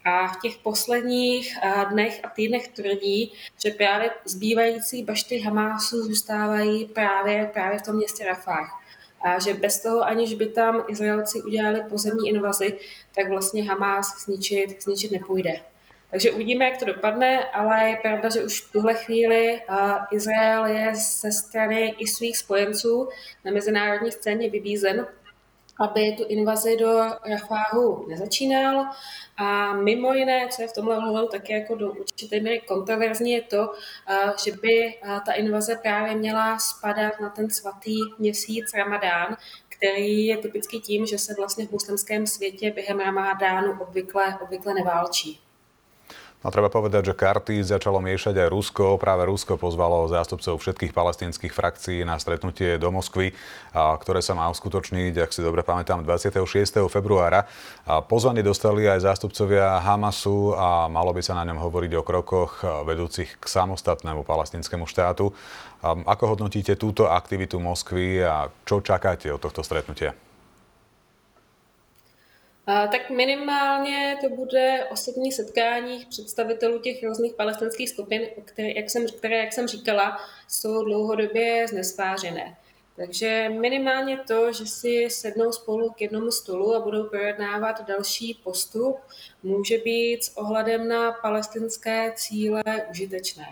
a 0.05 0.28
v 0.28 0.40
těch 0.40 0.57
posledních 0.57 1.57
eh, 1.62 1.85
dnech 1.90 2.21
a 2.25 2.28
týdnech 2.28 2.69
tvrdí, 2.69 3.33
že 3.64 3.71
právě 3.71 4.11
zbývající 4.25 5.02
bašty 5.02 5.38
Hamásu 5.38 6.02
zůstávají 6.02 6.85
právě, 6.85 7.50
právě 7.52 7.78
v 7.78 7.83
tom 7.83 7.97
městě 7.97 8.25
Rafah. 8.25 8.83
A 9.21 9.38
že 9.38 9.55
bez 9.55 9.83
toho, 9.83 10.02
aniž 10.02 10.35
by 10.35 10.47
tam 10.47 10.85
Izraelci 10.88 11.43
udělali 11.43 11.83
pozemní 11.88 12.28
invazi, 12.28 12.78
tak 13.14 13.28
vlastně 13.28 13.64
Hamás 13.64 14.25
zničit, 14.25 14.83
zničit 14.83 15.12
nepůjde. 15.12 15.61
Takže 16.11 16.31
uvidíme, 16.31 16.64
jak 16.64 16.78
to 16.78 16.85
dopadne, 16.85 17.45
ale 17.45 17.88
je 17.88 17.97
pravda, 17.97 18.28
že 18.28 18.45
už 18.45 18.61
v 18.61 18.73
tuhle 18.73 18.95
chvíli 18.95 19.61
eh, 19.61 19.75
Izrael 20.11 20.67
je 20.67 20.95
ze 20.95 21.33
strany 21.33 21.95
i 21.99 22.07
svých 22.07 22.38
spojenců 22.38 23.09
na 23.45 23.52
mezinárodní 23.52 24.12
scéně 24.12 24.50
vybízen 24.50 25.07
aby 25.79 26.13
tu 26.13 26.25
invazi 26.25 26.77
do 26.77 27.01
Rafáhu 27.31 28.07
nezačínal. 28.09 28.87
A 29.37 29.73
mimo 29.73 30.15
jiné, 30.15 30.49
co 30.49 30.63
je 30.63 30.69
v 30.69 30.73
tomhle 30.73 30.99
ohledu 30.99 31.29
taky 31.29 31.53
jako 31.53 31.75
do 31.75 31.93
určité 31.93 32.41
míry 32.41 32.61
kontroverzní, 32.69 33.33
je 33.33 33.43
to, 33.43 33.73
že 34.45 34.53
by 34.53 34.95
ta 35.27 35.33
invaze 35.33 35.77
právě 35.83 36.15
měla 36.15 36.59
spadat 36.59 37.21
na 37.21 37.31
ten 37.31 37.51
svatý 37.51 37.97
měsíc 38.19 38.75
Ramadán, 38.75 39.37
který 39.69 40.27
je 40.27 40.37
typický 40.37 40.81
tím, 40.81 41.07
že 41.07 41.19
se 41.19 41.35
vlastně 41.35 41.67
v 41.67 41.73
muslimském 41.73 42.27
světě 42.27 42.71
během 42.71 43.01
Ramadánu 43.01 43.81
obvykle, 43.81 44.39
obvykle 44.43 44.75
neválčí. 44.75 45.41
No 46.38 46.54
treba 46.54 46.71
povedať, 46.71 47.11
že 47.11 47.18
karty 47.18 47.66
začalo 47.66 47.99
miešať 47.99 48.38
aj 48.38 48.49
Rusko. 48.54 48.95
Práve 49.02 49.26
Rusko 49.26 49.59
pozvalo 49.59 50.07
zástupcov 50.07 50.62
všetkých 50.62 50.95
palestinských 50.95 51.50
frakcií 51.50 52.07
na 52.07 52.14
stretnutie 52.14 52.78
do 52.78 52.95
Moskvy, 52.95 53.35
ktoré 53.75 54.23
sa 54.23 54.38
má 54.38 54.47
uskutočniť, 54.47 55.18
ak 55.18 55.35
si 55.35 55.42
dobre 55.42 55.66
pamätám, 55.66 56.07
26. 56.07 56.38
februára. 56.87 57.42
Pozvanie 58.07 58.47
dostali 58.47 58.87
aj 58.87 59.11
zástupcovia 59.11 59.83
Hamasu 59.83 60.54
a 60.54 60.87
malo 60.87 61.11
by 61.11 61.26
sa 61.26 61.35
na 61.35 61.42
ňom 61.42 61.59
hovoriť 61.59 61.92
o 61.99 62.07
krokoch 62.07 62.62
vedúcich 62.87 63.35
k 63.35 63.45
samostatnému 63.45 64.23
palestinskému 64.23 64.87
štátu. 64.87 65.35
Ako 65.83 66.38
hodnotíte 66.38 66.78
túto 66.78 67.11
aktivitu 67.11 67.59
Moskvy 67.59 68.23
a 68.23 68.47
čo 68.62 68.78
čakáte 68.78 69.26
od 69.35 69.42
tohto 69.42 69.66
stretnutia? 69.66 70.14
Tak 72.69 73.11
minimálně 73.11 74.17
to 74.21 74.29
bude 74.29 74.85
osobní 74.91 75.33
setkání 75.33 76.07
představitelů 76.09 76.79
těch 76.79 77.03
různých 77.03 77.35
palestinských 77.35 77.89
skupin, 77.89 78.27
které, 78.45 78.69
jak 78.77 78.91
jsem, 78.91 79.07
které, 79.07 79.37
jak 79.39 79.53
jsem 79.53 79.67
říkala, 79.67 80.19
jsou 80.49 80.85
dlouhodobě 80.85 81.69
znesvářené. 81.69 82.57
Takže 82.97 83.49
minimálně 83.49 84.19
to, 84.29 84.53
že 84.53 84.67
si 84.67 85.07
sednou 85.11 85.53
spolu 85.53 85.91
k 85.91 86.01
jednomu 86.01 86.31
stolu 86.31 86.75
a 86.75 86.81
budou 86.81 87.05
projednávat 87.05 87.89
další 87.89 88.41
postup, 88.45 88.97
může 89.43 89.79
být 89.79 90.25
s 90.25 90.37
ohledem 90.37 90.89
na 90.89 91.13
palestinské 91.13 92.13
cíle 92.17 92.63
užitečné. 92.91 93.47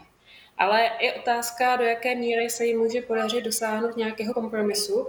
Ale 0.59 0.91
je 1.01 1.15
otázka, 1.15 1.77
do 1.77 1.85
jaké 1.85 2.15
míry 2.15 2.51
se 2.51 2.67
jim 2.67 2.79
může 2.79 3.03
podařit 3.03 3.45
dosáhnout 3.45 3.97
nějakého 3.97 4.35
kompromisu, 4.35 5.07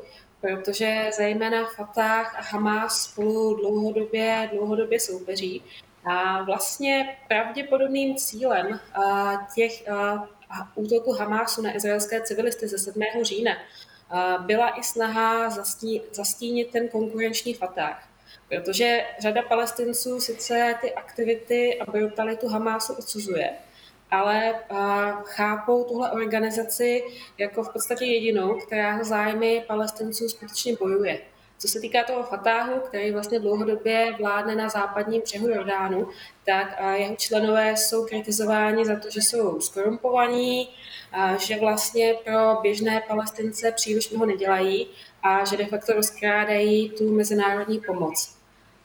protože 0.48 1.10
zejména 1.18 1.66
Fatah 1.66 2.36
a 2.36 2.42
Hamas 2.42 3.01
spolu 3.04 3.56
dlouhodobě, 3.56 4.50
dlouhodobě 4.54 5.00
soupeří. 5.00 5.63
A 6.06 6.44
vlastně 6.44 7.18
pravděpodobným 7.27 8.16
cílem 8.16 8.80
těch 9.56 9.84
útoků 10.75 11.12
Hamásu 11.12 11.62
na 11.62 11.75
izraelské 11.75 12.22
civilisty 12.22 12.68
ze 12.68 12.77
7. 12.77 13.04
října 13.22 13.51
byla 14.39 14.80
i 14.80 14.84
snaha 14.84 15.50
zastínit 16.12 16.72
ten 16.72 16.89
konkurenční 16.89 17.54
Fatah. 17.54 18.10
Protože 18.50 19.06
řada 19.20 19.42
palestinců 19.42 20.20
sice 20.20 20.75
ty 20.82 20.94
aktivity 20.94 21.80
a 21.80 21.92
brutalitu 21.92 22.48
Hamásu 22.48 22.94
odsuzuje, 22.94 23.50
ale 24.12 24.56
chápou 25.24 25.84
tuhle 25.84 26.12
organizaci 26.12 27.04
jako 27.38 27.64
v 27.64 27.74
podstatě 27.74 28.06
jedinou, 28.06 28.60
která 28.60 29.04
zájmy 29.04 29.64
palestinců 29.68 30.30
skutečně 30.30 30.76
bojuje. 30.76 31.22
Co 31.60 31.68
se 31.68 31.80
týká 31.80 32.04
toho 32.04 32.24
Fatáhu, 32.24 32.80
který 32.80 33.12
vlastně 33.12 33.40
dlouhodobě 33.40 34.16
vládne 34.20 34.56
na 34.56 34.70
západním 34.70 35.22
břehu 35.22 35.50
Jordánu, 35.50 36.08
tak 36.46 36.80
jeho 36.96 37.16
členové 37.16 37.78
jsou 37.78 38.06
kritizováni 38.06 38.86
za 38.86 39.00
to, 39.00 39.10
že 39.10 39.22
jsou 39.22 39.62
skorumpovaní, 39.62 40.70
že 41.40 41.60
vlastně 41.60 42.16
pro 42.26 42.62
běžné 42.62 43.04
palestince 43.08 43.72
příliš 43.72 44.10
mnoho 44.10 44.26
nedělají 44.26 44.88
a 45.24 45.46
že 45.46 45.58
de 45.58 45.66
facto 45.66 45.94
rozkrádají 45.94 46.90
tu 46.90 47.12
mezinárodní 47.12 47.80
pomoc. 47.88 48.37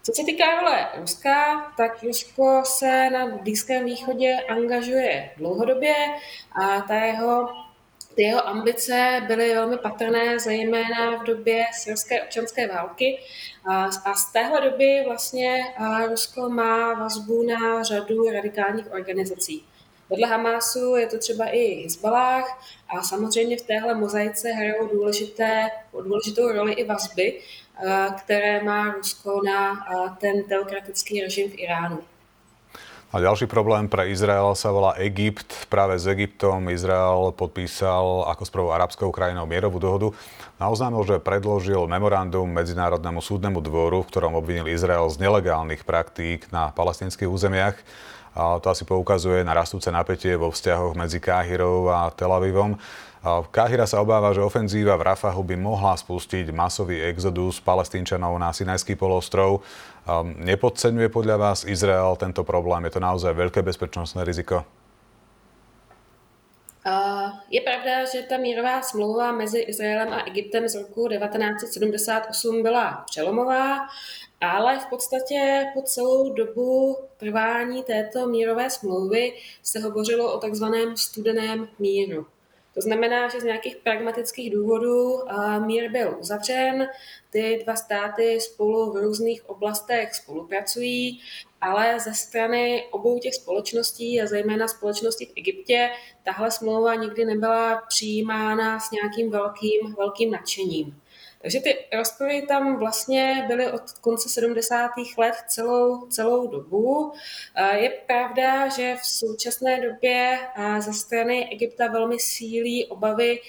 Co 0.05 0.13
se 0.13 0.23
týká 0.25 0.61
role 0.61 0.89
Ruska, 0.97 1.73
tak 1.77 2.03
Rusko 2.03 2.63
se 2.65 3.11
na 3.11 3.27
Blízkém 3.27 3.85
východě 3.85 4.37
angažuje 4.49 5.31
dlouhodobě 5.37 5.95
a 6.63 6.81
ta 6.81 6.95
jeho, 6.95 7.49
ty 8.15 8.23
jeho 8.23 8.49
ambice 8.49 9.23
byly 9.27 9.55
velmi 9.55 9.79
patrné, 9.79 10.39
zejména 10.39 11.17
v 11.17 11.25
době 11.25 11.65
syrské 11.73 12.23
občanské 12.23 12.69
války. 12.69 13.19
A, 13.67 13.91
z 14.15 14.33
téhle 14.33 14.61
doby 14.61 15.03
vlastně 15.07 15.65
Rusko 16.09 16.49
má 16.49 16.95
vazbu 16.95 17.43
na 17.43 17.83
řadu 17.83 18.31
radikálních 18.31 18.93
organizací. 18.93 19.65
Vedle 20.11 20.29
Hamásu 20.29 20.97
je 20.97 21.07
to 21.07 21.19
třeba 21.19 21.45
i 21.47 21.83
Hezbalách 21.83 22.65
a 22.89 23.03
samozřejmě 23.03 23.57
v 23.57 23.63
téhle 23.63 23.95
mozaice 23.95 24.49
hrajou 24.49 24.87
důležité, 24.87 25.71
důležitou 26.03 26.53
roli 26.53 26.73
i 26.73 26.85
vazby, 26.85 27.41
které 28.19 28.63
má 28.63 28.93
Rusko 28.93 29.41
na 29.43 29.73
eh, 29.73 30.11
ten 30.21 30.45
teokratický 30.45 31.21
režim 31.21 31.51
v 31.51 31.59
Iránu. 31.59 32.03
A 33.13 33.21
ďalší 33.21 33.45
problém 33.45 33.93
pre 33.93 34.09
Izrael 34.09 34.57
sa 34.57 34.73
volá 34.73 34.97
Egypt. 34.97 35.69
Práve 35.69 36.01
s 36.01 36.09
Egyptom 36.09 36.73
Izrael 36.73 37.37
podpísal 37.37 38.25
ako 38.25 38.43
s 38.49 38.49
prvou 38.49 38.73
arabskou 38.73 39.13
krajinou 39.13 39.45
mierovú 39.45 39.77
dohodu 39.77 40.17
a 40.57 40.73
že 41.05 41.21
predložil 41.21 41.85
memorandum 41.85 42.49
Medzinárodnému 42.49 43.21
súdnemu 43.21 43.61
dvoru, 43.61 44.01
v 44.01 44.09
ktorom 44.09 44.33
obvinil 44.33 44.65
Izrael 44.65 45.05
z 45.13 45.21
nelegálnych 45.21 45.85
praktík 45.85 46.49
na 46.55 46.73
palestinských 46.73 47.29
územiach. 47.29 47.77
A 48.33 48.57
to 48.65 48.73
asi 48.73 48.89
poukazuje 48.89 49.45
na 49.45 49.53
rastúce 49.53 49.93
napätie 49.93 50.33
vo 50.41 50.49
vzťahoch 50.49 50.97
medzi 50.97 51.21
Káhirou 51.21 51.93
a 51.93 52.09
Tel 52.17 52.33
Avivom. 52.33 52.81
Káhira 53.23 53.87
sa 53.87 54.03
obáva, 54.03 54.35
že 54.35 54.43
ofenzíva 54.43 54.99
v 54.99 55.15
Rafahu 55.15 55.47
by 55.47 55.55
mohla 55.55 55.95
spustiť 55.95 56.51
masový 56.51 57.07
exodus 57.07 57.63
palestínčanov 57.63 58.35
na 58.35 58.51
Sinajský 58.51 58.99
polostrov. 58.99 59.63
Nepodceňuje 60.43 61.07
podľa 61.07 61.37
vás 61.39 61.63
Izrael 61.63 62.19
tento 62.19 62.43
problém? 62.43 62.83
Je 62.91 62.99
to 62.99 63.01
naozaj 63.01 63.31
veľké 63.31 63.63
bezpečnostné 63.63 64.27
riziko? 64.27 64.67
Je 67.47 67.63
pravda, 67.63 68.11
že 68.11 68.27
ta 68.27 68.43
mírová 68.43 68.83
smlouva 68.83 69.31
mezi 69.31 69.71
Izraelem 69.71 70.11
a 70.11 70.27
Egyptem 70.27 70.67
z 70.67 70.83
roku 70.83 71.07
1978 71.07 72.35
byla 72.63 73.07
přelomová, 73.07 73.87
ale 74.43 74.79
v 74.79 74.87
podstatě 74.87 75.71
po 75.75 75.83
celou 75.83 76.35
dobu 76.35 76.97
trvání 77.23 77.83
této 77.83 78.27
mírové 78.27 78.71
smlouvy 78.71 79.39
se 79.63 79.79
hovořilo 79.79 80.35
o 80.35 80.39
takzvaném 80.43 80.97
studeném 80.97 81.69
míru. 81.79 82.27
To 82.75 82.81
znamená, 82.81 83.29
že 83.29 83.41
z 83.41 83.45
nějakých 83.45 83.77
pragmatických 83.77 84.53
důvodů 84.53 85.19
mír 85.67 85.91
byl 85.91 86.17
uzavřen, 86.21 86.89
ty 87.31 87.61
dva 87.65 87.77
státy 87.77 88.41
spolu 88.41 88.93
v 88.93 88.97
různých 88.97 89.51
oblastech 89.51 90.15
spolupracují, 90.15 91.21
ale 91.61 92.01
ze 92.01 92.15
strany 92.15 92.85
obou 92.91 93.19
těch 93.19 93.35
společností 93.35 94.23
a 94.23 94.27
zejména 94.27 94.69
společnosti 94.69 95.27
v 95.27 95.33
Egyptě 95.37 95.91
tahle 96.23 96.51
smlouva 96.51 96.95
nikdy 96.95 97.25
nebyla 97.25 97.83
přijímána 97.89 98.81
s 98.81 98.91
nějakým 98.91 99.31
velkým, 99.31 99.95
velkým 99.99 100.31
nadšením. 100.31 101.01
Takže 101.43 101.61
ty 101.61 101.77
rozpory 101.97 102.43
tam 102.49 102.79
vlastně 102.79 103.45
byly 103.49 103.73
od 103.73 103.83
konce 104.01 104.29
70. 104.29 104.91
let 105.19 105.35
celou, 105.49 106.07
celou 106.07 106.47
dobu. 106.47 107.13
Je 107.75 107.91
pravda, 108.07 108.69
že 108.69 108.97
v 109.03 109.07
současné 109.07 109.81
době 109.81 110.39
ze 110.79 110.93
strany 110.93 111.49
Egypta 111.53 111.89
velmi 111.89 112.19
sílí 112.19 112.87
obavy 112.87 113.41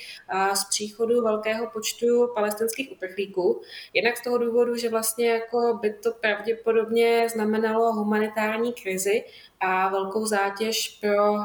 z 0.53 0.63
příchodu 0.69 1.21
velkého 1.21 1.67
počtu 1.67 2.31
palestinských 2.35 2.91
uprchlíků. 2.91 3.61
Jednak 3.93 4.17
z 4.17 4.23
toho 4.23 4.37
důvodu, 4.37 4.75
že 4.75 4.89
vlastně 4.89 5.29
jako 5.29 5.79
by 5.81 5.93
to 5.93 6.11
pravděpodobně 6.11 7.29
znamenalo 7.29 7.93
humanitární 7.93 8.73
krizi 8.73 9.23
a 9.59 9.89
velkou 9.89 10.25
zátěž 10.25 10.99
pro, 11.01 11.35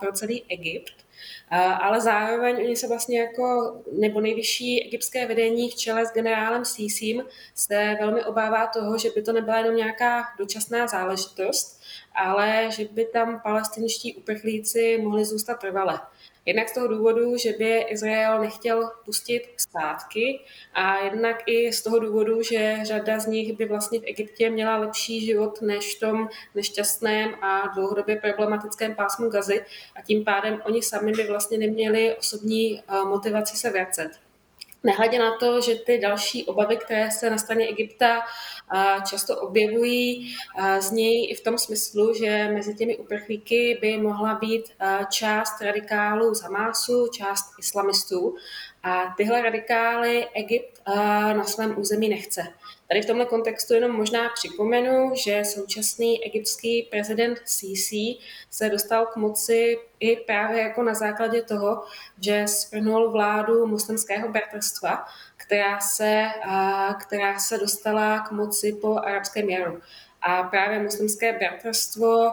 pro 0.00 0.12
celý 0.12 0.44
Egypt 0.48 0.94
ale 1.80 2.00
zároveň 2.00 2.56
oni 2.56 2.76
se 2.76 2.88
vlastně 2.88 3.20
jako, 3.20 3.76
nebo 3.92 4.20
nejvyšší 4.20 4.84
egyptské 4.84 5.26
vedení 5.26 5.70
v 5.70 5.74
čele 5.74 6.06
s 6.06 6.12
generálem 6.12 6.64
Sísím 6.64 7.24
se 7.54 7.96
velmi 8.00 8.24
obává 8.24 8.66
toho, 8.66 8.98
že 8.98 9.10
by 9.10 9.22
to 9.22 9.32
nebyla 9.32 9.58
jenom 9.58 9.76
nějaká 9.76 10.24
dočasná 10.38 10.86
záležitost, 10.86 11.80
ale 12.14 12.68
že 12.70 12.84
by 12.84 13.04
tam 13.04 13.40
palestinští 13.40 14.14
uprchlíci 14.14 14.98
mohli 15.02 15.24
zůstat 15.24 15.60
trvale. 15.60 16.00
Jednak 16.50 16.68
z 16.68 16.74
toho 16.74 16.88
důvodu, 16.88 17.36
že 17.36 17.52
by 17.52 17.78
Izrael 17.78 18.40
nechtěl 18.40 18.90
pustit 19.04 19.42
zpátky 19.56 20.40
a 20.74 21.04
jednak 21.04 21.36
i 21.46 21.72
z 21.72 21.82
toho 21.82 21.98
důvodu, 21.98 22.42
že 22.42 22.78
řada 22.82 23.18
z 23.18 23.26
nich 23.26 23.52
by 23.56 23.64
vlastně 23.66 24.00
v 24.00 24.04
Egyptě 24.04 24.50
měla 24.50 24.76
lepší 24.76 25.26
život 25.26 25.62
než 25.62 25.96
v 25.96 26.00
tom 26.00 26.28
nešťastném 26.54 27.34
a 27.34 27.68
dlouhodobě 27.74 28.16
problematickém 28.16 28.94
pásmu 28.94 29.30
Gazy 29.30 29.64
a 29.96 30.02
tím 30.02 30.24
pádem 30.24 30.62
oni 30.66 30.82
sami 30.82 31.12
by 31.12 31.26
vlastně 31.26 31.58
neměli 31.58 32.16
osobní 32.16 32.80
eh, 32.80 33.04
motivaci 33.04 33.56
se 33.56 33.70
vracet. 33.70 34.29
Nehledě 34.84 35.18
na 35.18 35.36
to, 35.36 35.60
že 35.60 35.74
ty 35.74 35.98
další 35.98 36.44
obavy, 36.44 36.76
které 36.76 37.10
se 37.10 37.30
na 37.30 37.38
straně 37.38 37.68
Egypta 37.68 38.22
často 39.10 39.40
objevují, 39.40 40.34
z 40.78 40.90
něj 40.90 41.30
i 41.30 41.34
v 41.34 41.40
tom 41.40 41.58
smyslu, 41.58 42.14
že 42.14 42.48
mezi 42.52 42.74
těmi 42.74 42.96
uprchlíky 42.96 43.78
by 43.80 43.96
mohla 43.96 44.34
být 44.34 44.64
část 45.10 45.62
radikálů 45.62 46.34
z 46.34 46.42
Hamásu, 46.42 47.08
část 47.08 47.44
islamistů. 47.58 48.36
A 48.82 49.14
tyhle 49.16 49.42
radikály 49.42 50.26
Egypt 50.34 50.82
na 51.32 51.44
svém 51.44 51.78
území 51.78 52.08
nechce. 52.08 52.42
Tady 52.92 53.02
v 53.02 53.06
tomto 53.06 53.26
kontextu 53.26 53.74
jenom 53.74 53.90
možná 53.90 54.28
připomenu, 54.28 55.12
že 55.14 55.44
současný 55.44 56.24
egyptský 56.24 56.82
prezident 56.90 57.38
Sisi 57.44 58.16
se 58.50 58.68
dostal 58.68 59.06
k 59.06 59.16
moci 59.16 59.78
i 60.00 60.16
právě 60.16 60.62
jako 60.62 60.82
na 60.82 60.94
základě 60.94 61.42
toho, 61.42 61.84
že 62.20 62.48
svrhnul 62.48 63.10
vládu 63.10 63.66
muslimského 63.66 64.28
bratrstva, 64.28 65.06
která 65.36 65.80
se, 65.80 66.26
která 67.00 67.38
se 67.38 67.58
dostala 67.58 68.20
k 68.20 68.30
moci 68.30 68.72
po 68.72 68.96
arabském 68.96 69.50
jaru. 69.50 69.80
A 70.22 70.42
právě 70.42 70.78
muslimské 70.78 71.32
bratrstvo 71.32 72.32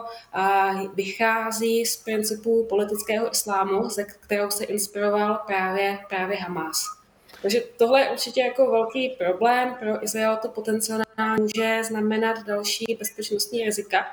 vychází 0.94 1.86
z 1.86 1.96
principů 1.96 2.66
politického 2.68 3.32
islámu, 3.32 3.88
ze 3.88 4.04
kterou 4.04 4.50
se 4.50 4.64
inspiroval 4.64 5.42
právě, 5.46 5.98
právě 6.08 6.36
Hamas. 6.36 6.97
Takže 7.42 7.60
tohle 7.76 8.00
je 8.00 8.10
určitě 8.10 8.40
jako 8.40 8.70
velký 8.70 9.08
problém. 9.08 9.74
Pro 9.74 10.04
Izrael 10.04 10.38
to 10.42 10.48
potenciálně 10.48 11.04
může 11.40 11.84
znamenat 11.84 12.46
další 12.46 12.96
bezpečnostní 12.98 13.64
rizika, 13.64 14.06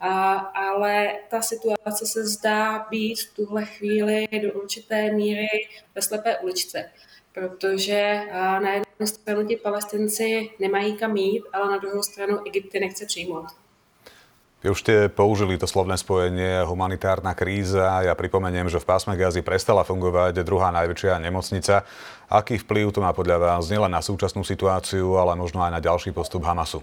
a, 0.00 0.32
ale 0.34 1.14
ta 1.30 1.42
situace 1.42 2.06
se 2.06 2.26
zdá 2.26 2.86
být 2.90 3.20
v 3.20 3.34
tuhle 3.34 3.64
chvíli 3.64 4.28
do 4.42 4.52
určité 4.52 5.12
míry 5.12 5.46
ve 5.94 6.02
slepé 6.02 6.38
uličce, 6.38 6.90
protože 7.32 8.20
na 8.62 8.72
jednu 8.72 9.06
stranu 9.06 9.46
ti 9.46 9.56
palestinci 9.56 10.50
nemají 10.58 10.96
kam 10.96 11.16
jít, 11.16 11.42
ale 11.52 11.70
na 11.70 11.78
druhou 11.78 12.02
stranu 12.02 12.38
Egypty 12.46 12.80
nechce 12.80 13.06
přijmout. 13.06 13.63
Vy 14.64 14.72
už 14.72 14.80
ste 14.80 15.12
použili 15.12 15.60
to 15.60 15.68
slovné 15.68 15.92
spojenie 16.00 16.64
humanitárna 16.64 17.36
kríza. 17.36 18.00
Ja 18.00 18.16
pripomeniem, 18.16 18.72
že 18.72 18.80
v 18.80 18.88
pásme 18.88 19.12
Gazy 19.12 19.44
prestala 19.44 19.84
fungovať 19.84 20.40
druhá 20.40 20.72
najväčšia 20.72 21.20
nemocnica. 21.20 21.84
Aký 22.32 22.56
vplyv 22.56 22.88
to 22.96 23.04
má 23.04 23.12
podľa 23.12 23.44
vás 23.44 23.68
nielen 23.68 23.92
na 23.92 24.00
súčasnú 24.00 24.40
situáciu, 24.40 25.20
ale 25.20 25.36
možno 25.36 25.60
aj 25.60 25.68
na 25.68 25.84
ďalší 25.84 26.16
postup 26.16 26.48
Hamasu? 26.48 26.80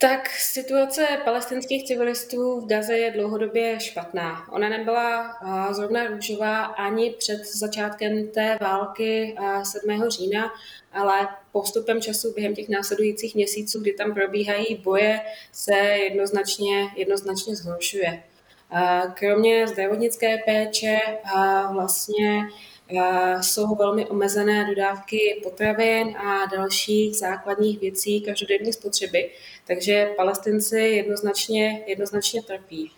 Tak 0.00 0.30
situace 0.30 1.06
palestinských 1.24 1.86
civilistů 1.86 2.60
v 2.60 2.66
Gaze 2.66 2.98
je 2.98 3.10
dlouhodobě 3.10 3.80
špatná. 3.80 4.52
Ona 4.52 4.68
nebyla 4.68 5.36
zrovna 5.70 6.06
růžová 6.06 6.64
ani 6.64 7.10
před 7.10 7.44
začátkem 7.44 8.28
té 8.28 8.58
války 8.60 9.36
7. 9.62 10.08
října, 10.08 10.50
ale 10.92 11.28
postupem 11.52 12.00
času 12.00 12.32
během 12.34 12.54
těch 12.54 12.68
následujících 12.68 13.34
měsíců, 13.34 13.80
kdy 13.80 13.92
tam 13.92 14.14
probíhají 14.14 14.74
boje, 14.74 15.20
se 15.52 15.76
jednoznačně, 15.76 16.88
jednoznačně 16.96 17.56
zhoršuje. 17.56 18.22
Kromě 19.14 19.66
zdravotnické 19.66 20.38
péče 20.38 20.98
vlastně 21.72 22.42
jsou 23.40 23.74
velmi 23.74 24.06
omezené 24.06 24.64
dodávky 24.64 25.40
potravin 25.42 26.16
a 26.16 26.46
dalších 26.46 27.16
základních 27.16 27.80
věcí 27.80 28.20
každodenní 28.20 28.72
spotřeby, 28.72 29.30
takže 29.66 30.12
palestinci 30.16 30.80
jednoznačně, 30.80 31.84
jednoznačně 31.86 32.42
trpí. 32.42 32.92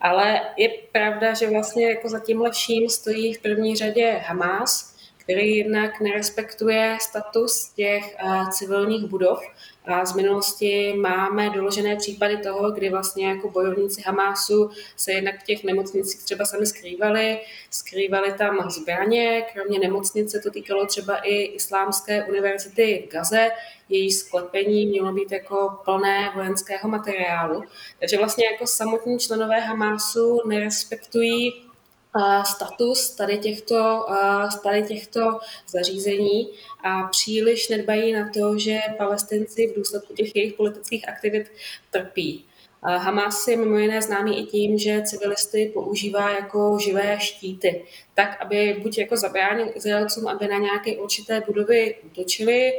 Ale 0.00 0.40
je 0.56 0.68
pravda, 0.92 1.34
že 1.34 1.50
vlastně 1.50 1.88
jako 1.88 2.08
za 2.08 2.20
tímhle 2.20 2.50
vším 2.50 2.88
stojí 2.88 3.34
v 3.34 3.42
první 3.42 3.76
řadě 3.76 4.10
Hamas, 4.26 4.93
který 5.24 5.56
jednak 5.56 6.00
nerespektuje 6.00 6.98
status 7.00 7.72
těch 7.76 8.16
civilních 8.50 9.04
budov. 9.04 9.40
A 9.86 10.04
z 10.04 10.16
minulosti 10.16 10.94
máme 10.96 11.50
doložené 11.50 11.96
případy 11.96 12.36
toho, 12.36 12.70
kdy 12.70 12.90
vlastně 12.90 13.28
jako 13.28 13.50
bojovníci 13.50 14.02
Hamásu 14.06 14.70
se 14.96 15.12
jednak 15.12 15.40
v 15.40 15.44
těch 15.44 15.64
nemocnicích 15.64 16.22
třeba 16.22 16.44
sami 16.44 16.66
skrývali, 16.66 17.40
skrývali 17.70 18.32
tam 18.32 18.70
zbraně, 18.70 19.44
kromě 19.52 19.78
nemocnice 19.78 20.40
to 20.40 20.50
týkalo 20.50 20.86
třeba 20.86 21.16
i 21.16 21.34
Islámské 21.34 22.24
univerzity 22.24 23.04
v 23.06 23.12
Gaze, 23.12 23.50
její 23.88 24.12
sklepení 24.12 24.86
mělo 24.86 25.12
být 25.12 25.32
jako 25.32 25.78
plné 25.84 26.32
vojenského 26.34 26.88
materiálu. 26.88 27.64
Takže 28.00 28.18
vlastně 28.18 28.46
jako 28.46 28.66
samotní 28.66 29.18
členové 29.18 29.60
Hamásu 29.60 30.40
nerespektují 30.48 31.64
status 32.44 33.10
tady 33.10 33.38
těchto, 33.38 34.06
tady 34.62 34.82
těchto 34.82 35.38
zařízení 35.68 36.50
a 36.84 37.02
příliš 37.02 37.68
nedbají 37.68 38.12
na 38.12 38.30
to, 38.34 38.58
že 38.58 38.78
palestinci 38.98 39.66
v 39.66 39.76
důsledku 39.76 40.14
těch 40.14 40.36
jejich 40.36 40.54
politických 40.54 41.08
aktivit 41.08 41.52
trpí. 41.90 42.44
Hamas 42.86 43.48
je 43.48 43.56
mimo 43.56 43.78
jiné 43.78 44.02
známý 44.02 44.38
i 44.38 44.46
tím, 44.46 44.78
že 44.78 45.02
civilisty 45.02 45.70
používá 45.74 46.30
jako 46.30 46.78
živé 46.80 47.20
štíty, 47.20 47.84
tak 48.14 48.40
aby 48.40 48.80
buď 48.82 48.98
jako 48.98 49.16
zabránil 49.16 49.70
Izraelcům, 49.74 50.28
aby 50.28 50.48
na 50.48 50.58
nějaké 50.58 50.96
určité 50.96 51.42
budovy 51.46 51.96
útočili, 52.04 52.72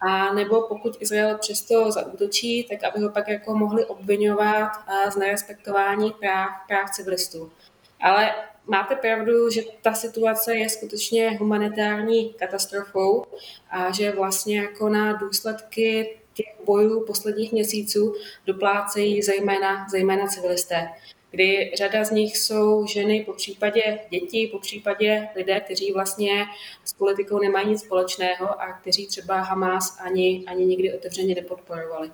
a 0.00 0.34
nebo 0.34 0.62
pokud 0.62 0.96
Izrael 1.00 1.38
přesto 1.38 1.90
zaútočí, 1.90 2.64
tak 2.64 2.84
aby 2.84 3.04
ho 3.04 3.10
pak 3.10 3.28
jako 3.28 3.54
mohli 3.54 3.84
obvinovat 3.84 4.70
z 5.12 5.16
nerespektování 5.16 6.10
práv, 6.10 6.50
práv 6.68 6.90
civilistů. 6.90 7.52
Ale 8.00 8.34
máte 8.70 8.96
pravdu, 8.96 9.50
že 9.50 9.62
ta 9.82 9.94
situace 9.94 10.56
je 10.56 10.68
skutečně 10.68 11.30
humanitární 11.30 12.34
katastrofou 12.34 13.24
a 13.70 13.92
že 13.92 14.12
vlastně 14.12 14.58
jako 14.58 14.88
na 14.88 15.12
důsledky 15.12 16.16
těch 16.34 16.46
bojů 16.64 17.04
posledních 17.06 17.52
měsíců 17.52 18.14
doplácejí 18.46 19.22
zejména, 19.22 19.86
zejména 19.90 20.26
civilisté 20.26 20.88
kdy 21.30 21.72
řada 21.74 22.04
z 22.04 22.10
nich 22.10 22.38
jsou 22.38 22.86
ženy, 22.86 23.24
po 23.26 23.32
případě 23.32 23.98
děti, 24.10 24.48
po 24.52 24.58
případě 24.58 25.28
lidé, 25.36 25.60
kteří 25.60 25.92
vlastně 25.92 26.44
s 26.84 26.92
politikou 26.92 27.38
nemají 27.38 27.68
nic 27.68 27.80
společného 27.80 28.60
a 28.60 28.72
kteří 28.72 29.06
třeba 29.06 29.40
Hamas 29.40 29.98
ani, 30.00 30.44
ani 30.46 30.66
nikdy 30.66 30.94
otevřeně 30.94 31.34
nepodporovali. 31.34 32.10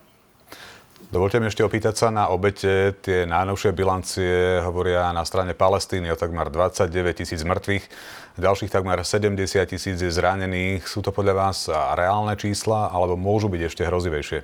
Dovolte 0.97 1.39
mi 1.39 1.47
ešte 1.47 1.63
opýtať 1.63 1.95
sa 1.95 2.09
na 2.11 2.33
obete. 2.33 2.91
Tie 2.99 3.29
najnovšie 3.29 3.71
bilancie 3.77 4.59
hovoria 4.65 5.15
na 5.15 5.23
strane 5.23 5.55
Palestíny 5.55 6.11
o 6.11 6.17
takmer 6.19 6.51
29 6.51 6.91
tisíc 7.23 7.47
mŕtvych, 7.47 7.85
ďalších 8.37 8.73
takmer 8.73 8.99
70 9.05 9.39
tisíc 9.71 10.03
zranených. 10.03 10.89
Sú 10.89 11.07
to 11.07 11.15
podľa 11.15 11.35
vás 11.37 11.71
reálne 11.71 12.35
čísla 12.35 12.91
alebo 12.91 13.15
môžu 13.15 13.47
byť 13.47 13.63
ešte 13.71 13.83
hrozivejšie? 13.87 14.41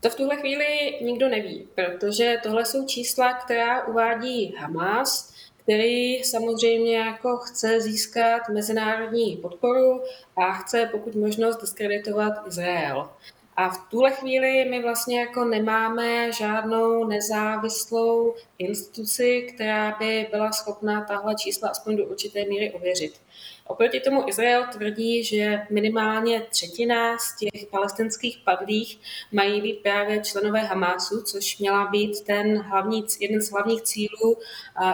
To 0.00 0.10
v 0.10 0.14
tuhle 0.14 0.36
chvíli 0.36 0.98
nikdo 1.02 1.28
neví, 1.28 1.68
protože 1.74 2.38
tohle 2.42 2.64
jsou 2.64 2.86
čísla, 2.86 3.32
která 3.32 3.86
uvádí 3.86 4.54
Hamas, 4.58 5.34
který 5.62 6.24
samozřejmě 6.24 6.98
jako 6.98 7.36
chce 7.36 7.80
získat 7.80 8.48
mezinárodní 8.48 9.36
podporu 9.36 10.02
a 10.36 10.52
chce 10.52 10.88
pokud 10.92 11.14
možnost 11.14 11.60
diskreditovat 11.60 12.32
Izrael. 12.46 13.08
A 13.56 13.68
v 13.68 13.78
tuhle 13.90 14.10
chvíli 14.10 14.64
my 14.70 14.82
vlastně 14.82 15.20
jako 15.20 15.44
nemáme 15.44 16.32
žádnou 16.32 17.04
nezávislou 17.04 18.34
instituci, 18.58 19.52
která 19.54 19.96
by 19.98 20.26
byla 20.30 20.52
schopná 20.52 21.04
tahle 21.04 21.34
čísla 21.34 21.68
aspoň 21.68 21.96
do 21.96 22.04
určité 22.04 22.44
míry 22.44 22.72
ověřit. 22.72 23.20
Oproti 23.66 24.00
tomu 24.00 24.28
Izrael 24.28 24.66
tvrdí, 24.72 25.24
že 25.24 25.60
minimálně 25.70 26.40
třetina 26.40 27.18
z 27.18 27.36
těch 27.36 27.66
palestinských 27.70 28.38
padlých 28.44 28.98
mají 29.32 29.60
být 29.60 29.82
právě 29.82 30.20
členové 30.20 30.60
Hamásu, 30.60 31.22
což 31.22 31.58
měla 31.58 31.86
být 31.86 32.20
ten 32.20 32.58
hlavní, 32.58 33.06
jeden 33.20 33.40
z 33.40 33.50
hlavních 33.50 33.82
cílů 33.82 34.38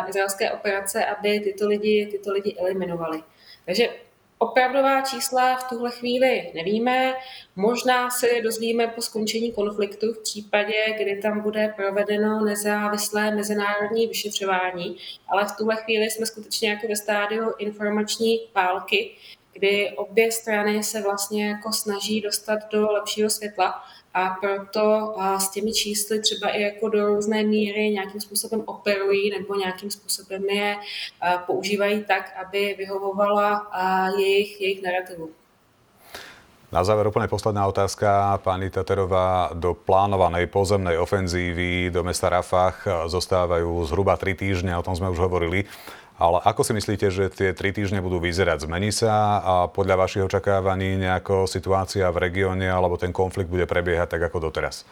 izraelské 0.09 0.51
operace, 0.51 1.05
aby 1.05 1.40
tyto 1.40 1.68
lidi, 1.68 2.09
tyto 2.11 2.33
lidi 2.33 2.57
eliminovali. 2.59 3.22
Takže 3.66 3.88
Opravdová 4.42 5.00
čísla 5.00 5.57
v 5.57 5.68
tuhle 5.68 5.90
chvíli 5.90 6.52
nevíme. 6.55 7.14
Možná 7.57 8.11
se 8.11 8.28
je 8.28 8.42
dozvíme 8.42 8.87
po 8.87 9.02
skončení 9.02 9.52
konfliktu 9.52 10.12
v 10.12 10.22
případě, 10.22 10.74
kdy 11.02 11.20
tam 11.22 11.40
bude 11.40 11.72
provedeno 11.76 12.44
nezávislé 12.44 13.35
mezinárodní 13.35 14.07
vyšetřování, 14.07 14.96
ale 15.28 15.46
v 15.46 15.57
tuhle 15.57 15.76
chvíli 15.76 16.11
jsme 16.11 16.26
skutečně 16.26 16.70
jako 16.70 16.88
ve 16.88 16.96
stádiu 16.96 17.52
informační 17.59 18.40
války, 18.55 19.11
kdy 19.52 19.92
obě 19.96 20.33
strany 20.33 20.85
se 20.85 21.02
vlastně 21.02 21.48
jako 21.48 21.72
snaží 21.72 22.20
dostat 22.20 22.59
do 22.72 22.92
lepšího 22.92 23.31
světla 23.31 23.83
a 24.14 24.37
proto 24.40 25.16
s 25.38 25.51
těmi 25.51 25.72
čísly 25.72 26.20
třeba 26.20 26.48
i 26.48 26.62
jako 26.62 26.88
do 26.88 27.07
různé 27.07 27.42
míry 27.42 27.90
nějakým 27.90 28.20
způsobem 28.20 28.62
operují 28.66 29.31
nebo 29.31 29.55
nějakým 29.55 29.90
způsobem 29.90 30.44
je 30.44 30.77
používají 31.46 32.05
tak, 32.05 32.33
aby 32.46 32.75
vyhovovala 32.79 33.70
jejich, 34.18 34.61
jejich 34.61 34.83
narrativu. 34.83 35.31
Na 36.72 36.81
záver 36.81 37.05
úplne 37.05 37.29
posledná 37.29 37.68
otázka. 37.68 38.40
Pani 38.40 38.72
Taterová, 38.72 39.53
do 39.53 39.77
plánovanej 39.77 40.48
pozemnej 40.48 40.96
ofenzívy 40.96 41.92
do 41.92 42.01
mesta 42.01 42.33
Rafah 42.33 43.05
zostávajú 43.12 43.85
zhruba 43.85 44.16
3 44.16 44.33
týždne, 44.33 44.72
o 44.72 44.81
tom 44.81 44.96
sme 44.96 45.12
už 45.12 45.20
hovorili. 45.20 45.68
Ale 46.22 46.38
ako 46.38 46.62
si 46.62 46.72
myslíte, 46.78 47.11
že 47.11 47.35
tie 47.35 47.50
tri 47.50 47.74
týždne 47.74 47.98
budú 47.98 48.22
vyzerať? 48.22 48.70
Zmení 48.70 48.94
sa 48.94 49.42
a 49.42 49.54
podľa 49.66 50.06
vašich 50.06 50.22
očakávaní 50.22 50.94
nejako 51.02 51.50
situácia 51.50 52.06
v 52.14 52.30
regióne 52.30 52.70
alebo 52.70 52.94
ten 52.94 53.11
konflikt 53.11 53.50
bude 53.50 53.66
prebiehať 53.66 54.14
tak 54.14 54.22
ako 54.30 54.38
doteraz? 54.38 54.87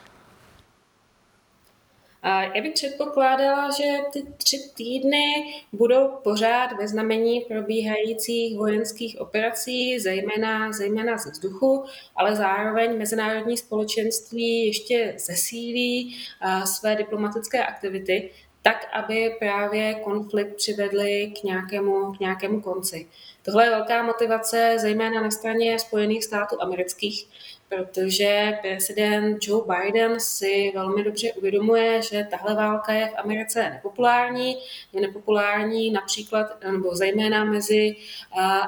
Já 2.55 2.63
bych 2.63 2.73
předpokládala, 2.73 3.71
že 3.71 3.99
ty 4.13 4.23
tři 4.37 4.57
týdny 4.77 5.25
budou 5.73 6.09
pořád 6.09 6.73
ve 6.79 6.89
znamení 6.89 7.41
probíhajících 7.41 8.59
vojenských 8.59 9.21
operací, 9.21 9.99
zejména, 9.99 10.73
zejména 10.73 11.19
ze 11.19 11.31
vzduchu, 11.31 11.85
ale 12.17 12.37
zároveň 12.37 12.99
mezinárodní 12.99 13.57
společenství 13.57 14.67
ještě 14.67 15.15
zesílí 15.19 16.17
své 16.65 16.97
diplomatické 16.97 17.65
aktivity, 17.65 18.31
tak, 18.63 18.87
aby 18.93 19.37
právě 19.39 19.95
konflikt 19.95 20.57
přivedli 20.57 21.33
k 21.41 21.45
nějakému, 21.45 22.13
k 22.13 22.21
nějakému 22.21 22.61
konci. 22.61 23.07
Tohle 23.43 23.65
je 23.67 23.71
velká 23.71 24.03
motivace, 24.03 24.77
zejména 24.81 25.23
na 25.23 25.31
straně 25.31 25.79
Spojených 25.79 26.25
států 26.25 26.63
amerických, 26.63 27.29
protože 27.69 28.59
prezident 28.63 29.39
Joe 29.41 29.65
Biden 29.67 30.21
si 30.21 30.73
velmi 30.75 31.05
dobře 31.05 31.33
uvědomuje, 31.33 32.03
že 32.03 32.27
tahle 32.31 32.55
válka 32.55 32.93
je 32.93 33.09
v 33.09 33.19
Americe 33.19 33.71
nepopulární. 33.71 34.57
Je 34.93 35.01
nepopulární 35.01 35.91
například, 35.91 36.65
nebo 36.73 36.97
zejména 36.97 37.45
mezi 37.45 37.97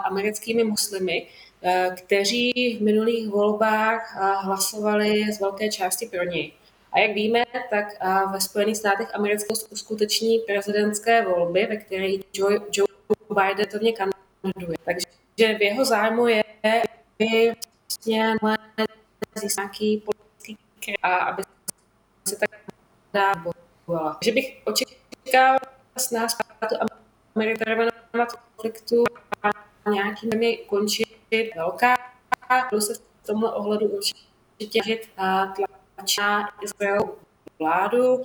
americkými 0.05 0.65
muslimy, 0.65 1.27
kteří 1.97 2.77
v 2.79 2.83
minulých 2.83 3.29
volbách 3.29 4.17
hlasovali 4.45 5.33
z 5.33 5.41
velké 5.41 5.69
části 5.69 6.07
pro 6.07 6.25
něj. 6.25 6.53
A 6.93 6.99
jak 6.99 7.11
víme, 7.11 7.45
tak 7.71 7.87
ve 8.33 8.41
Spojených 8.41 8.77
státech 8.77 9.15
amerických 9.15 9.73
uskuteční 9.73 10.39
prezidentské 10.39 11.25
volby, 11.25 11.67
ve 11.67 11.77
kterých 11.77 12.25
Joe, 12.33 12.59
Biden 13.29 13.67
to 13.67 13.79
kandiduje. 13.97 14.79
Takže 14.85 15.59
v 15.59 15.63
jeho 15.63 15.85
zájmu 15.85 16.27
je, 16.27 16.45
aby 16.65 17.55
vlastně 17.85 18.37
nějaký 19.57 20.03
politický 20.05 20.59
a 21.03 21.17
aby 21.17 21.43
se 22.29 22.37
tak 22.37 22.61
dávala. 23.13 24.15
Takže 24.15 24.33
bych 24.33 24.63
očekával 24.65 25.59
z 25.97 26.11
nás 26.11 26.37
Amerika 27.37 27.65
konfliktu 28.57 29.05
a 29.43 29.91
nějakými 29.91 30.57
končit 30.57 31.09
velká, 31.57 31.97
budu 32.71 32.81
se 32.81 32.95
v 32.95 33.27
tomhle 33.27 33.53
ohledu 33.53 33.87
určitě 33.87 34.19
tlačit 35.15 35.82
na 36.19 36.49
Izrael 36.63 37.15
vládu 37.59 38.23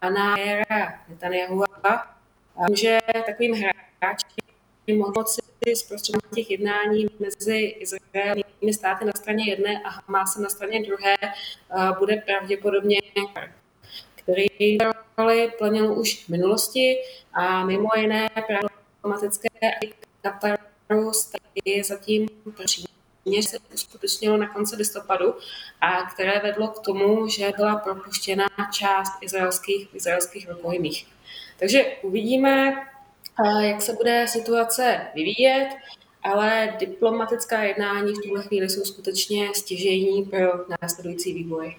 a 0.00 0.10
na 0.10 0.38
Jera 0.38 1.00
Netanyahu 1.08 1.64
a 1.84 2.16
může 2.68 2.98
takovým 3.26 3.54
hráčem 3.54 4.98
moci 5.16 5.40
zprostředovat 5.74 6.34
těch 6.34 6.50
jednání 6.50 7.06
mezi 7.18 7.56
izraelskými 7.56 8.72
státy 8.72 9.04
na 9.04 9.12
straně 9.16 9.50
jedné 9.50 9.82
a 9.82 9.88
Hamasem 9.88 10.42
na 10.42 10.48
straně 10.48 10.82
druhé 10.86 11.16
bude 11.98 12.16
pravděpodobně 12.16 12.98
který 14.14 14.78
roli 15.18 15.52
plnil 15.58 15.98
už 15.98 16.24
v 16.24 16.28
minulosti 16.28 16.96
a 17.32 17.64
mimo 17.64 17.88
jiné 17.96 18.28
problematické 19.02 19.48
Kataru 20.22 21.12
je 21.64 21.84
zatím 21.84 22.28
přímě 23.20 23.42
se 23.42 23.56
uskutečnilo 23.74 24.36
na 24.36 24.48
konci 24.48 24.76
listopadu 24.76 25.34
a 25.80 26.02
které 26.02 26.40
vedlo 26.40 26.68
k 26.68 26.78
tomu, 26.78 27.28
že 27.28 27.52
byla 27.56 27.76
propuštěna 27.76 28.46
část 28.72 29.12
izraelských, 29.20 29.94
izraelských 29.94 30.50
rukojmích. 30.50 31.06
Takže 31.58 31.84
uvidíme, 32.02 32.72
jak 33.60 33.82
se 33.82 33.92
bude 33.92 34.26
situace 34.28 35.00
vyvíjet, 35.14 35.68
ale 36.22 36.74
diplomatická 36.78 37.62
jednání 37.62 38.12
v 38.12 38.22
tuhle 38.22 38.42
chvíli 38.42 38.68
jsou 38.68 38.84
skutečně 38.84 39.48
stěžení 39.54 40.22
pro 40.24 40.64
následující 40.82 41.34
vývoj. 41.34 41.76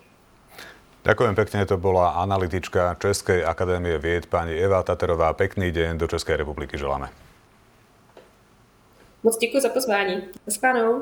Ďakujem 1.01 1.33
pekne, 1.35 1.65
to 1.65 1.81
bola 1.81 2.21
analytička 2.21 2.93
Českej 3.01 3.41
akadémie 3.41 3.97
vied 3.97 4.29
pani 4.29 4.53
Eva 4.53 4.85
Taterová. 4.85 5.33
Pekný 5.33 5.73
deň 5.73 5.97
do 5.97 6.05
Českej 6.05 6.37
republiky 6.37 6.77
želáme. 6.77 7.09
Moc 9.23 9.37
děkuji 9.37 9.61
za 9.61 9.69
pozvání. 9.69 10.21
Naschledanou. 10.47 10.99